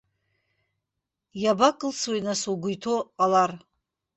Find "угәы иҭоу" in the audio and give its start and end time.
2.51-2.99